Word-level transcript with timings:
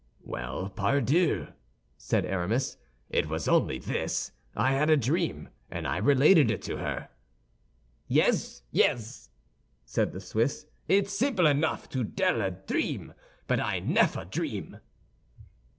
"Well, 0.23 0.69
pardieu!" 0.71 1.49
said 1.95 2.25
Aramis, 2.25 2.75
"it 3.11 3.27
was 3.29 3.47
only 3.47 3.77
this: 3.77 4.31
I 4.55 4.71
had 4.71 4.89
a 4.89 4.97
dream, 4.97 5.49
and 5.69 5.87
I 5.87 5.97
related 5.97 6.49
it 6.49 6.63
to 6.63 6.77
her." 6.77 7.09
"Yez, 8.07 8.63
yez," 8.71 9.29
said 9.85 10.11
the 10.11 10.19
Swiss; 10.19 10.65
"it's 10.87 11.13
simple 11.13 11.45
enough 11.45 11.87
to 11.89 12.03
dell 12.03 12.41
a 12.41 12.49
dream, 12.49 13.13
but 13.45 13.59
I 13.59 13.77
neffer 13.79 14.25
dream." 14.25 14.77